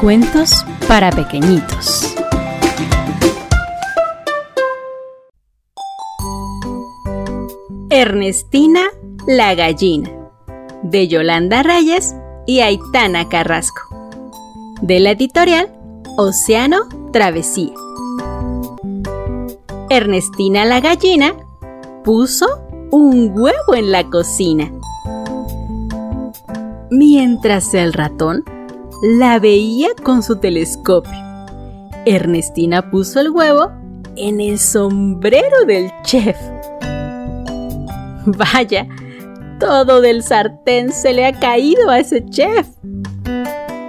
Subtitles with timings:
[0.00, 2.14] Cuentos para pequeñitos.
[7.90, 8.82] Ernestina
[9.26, 10.08] la gallina,
[10.84, 12.14] de Yolanda Reyes
[12.46, 13.82] y Aitana Carrasco,
[14.82, 15.68] de la editorial
[16.16, 17.74] Océano Travesía.
[19.90, 21.34] Ernestina la gallina
[22.04, 22.46] puso
[22.92, 24.70] un huevo en la cocina.
[26.88, 28.44] Mientras el ratón
[29.02, 31.12] la veía con su telescopio.
[32.04, 33.70] Ernestina puso el huevo
[34.16, 36.36] en el sombrero del chef.
[38.26, 38.88] Vaya,
[39.60, 42.66] todo del sartén se le ha caído a ese chef.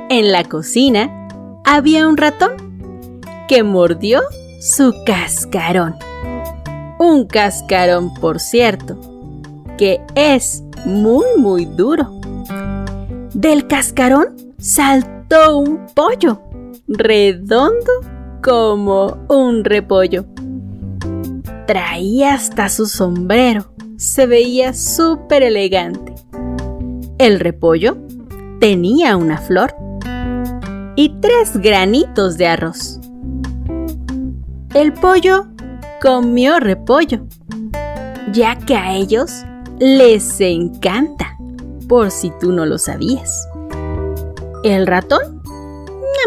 [0.10, 1.28] En la cocina
[1.66, 4.22] había un ratón que mordió
[4.62, 5.96] su cascarón.
[7.00, 9.00] Un cascarón, por cierto,
[9.78, 12.12] que es muy, muy duro.
[13.34, 16.42] Del cascarón saltó un pollo,
[16.88, 17.92] redondo
[18.44, 20.26] como un repollo.
[21.66, 26.14] Traía hasta su sombrero, se veía súper elegante.
[27.18, 27.98] El repollo
[28.60, 29.76] tenía una flor
[30.96, 33.00] y tres granitos de arroz.
[34.74, 35.48] El pollo
[36.02, 37.26] comió repollo,
[38.34, 39.44] ya que a ellos
[39.80, 41.38] les encanta,
[41.88, 43.49] por si tú no lo sabías.
[44.64, 45.42] El ratón,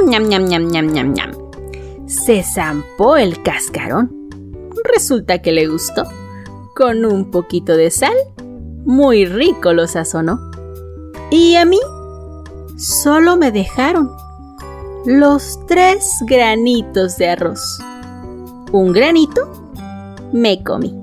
[0.09, 1.33] ñam, ñam, ñam, ñam, ñam, ñam,
[2.07, 4.11] se zampó el cascarón.
[4.85, 6.05] Resulta que le gustó.
[6.75, 8.17] Con un poquito de sal,
[8.87, 10.51] muy rico lo sazonó.
[11.31, 11.79] Y a mí,
[12.79, 14.11] solo me dejaron
[15.05, 17.79] los tres granitos de arroz.
[18.73, 19.51] Un granito
[20.33, 20.95] me comí.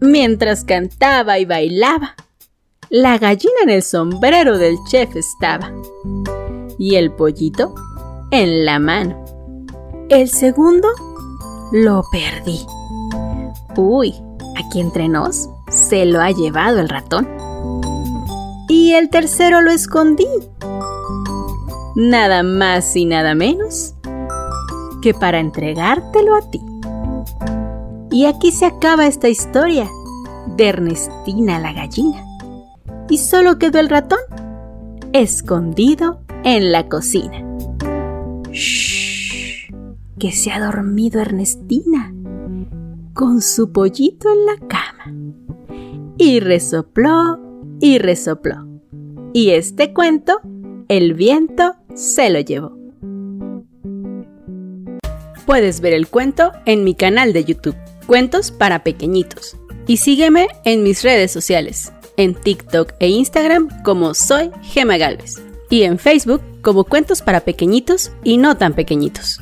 [0.00, 2.16] Mientras cantaba y bailaba,
[2.90, 5.72] la gallina en el sombrero del chef estaba
[6.78, 7.74] y el pollito
[8.30, 9.24] en la mano.
[10.08, 10.88] El segundo
[11.72, 12.60] lo perdí.
[13.76, 14.14] Uy,
[14.56, 17.28] aquí entre nos se lo ha llevado el ratón.
[18.68, 20.28] Y el tercero lo escondí.
[21.96, 23.94] Nada más y nada menos
[25.02, 26.60] que para entregártelo a ti.
[28.10, 29.88] Y aquí se acaba esta historia
[30.56, 32.25] de Ernestina la gallina
[33.08, 34.18] y solo quedó el ratón
[35.12, 37.42] escondido en la cocina.
[38.50, 39.70] Shh,
[40.18, 42.12] que se ha dormido Ernestina
[43.16, 46.14] con su pollito en la cama.
[46.18, 47.40] Y resopló
[47.80, 48.66] y resopló.
[49.32, 50.40] Y este cuento,
[50.88, 52.76] el viento se lo llevó.
[55.46, 59.56] Puedes ver el cuento en mi canal de YouTube, Cuentos para Pequeñitos.
[59.86, 65.82] Y sígueme en mis redes sociales, en TikTok e Instagram como soy Gema Galvez y
[65.82, 69.40] en Facebook como Cuentos para Pequeñitos y no tan pequeñitos.